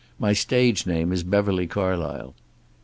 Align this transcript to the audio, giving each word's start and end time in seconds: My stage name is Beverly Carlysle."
My 0.17 0.33
stage 0.33 0.87
name 0.87 1.11
is 1.13 1.21
Beverly 1.21 1.67
Carlysle." 1.67 2.33